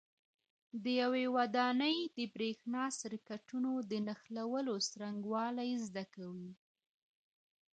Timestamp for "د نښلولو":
3.89-4.73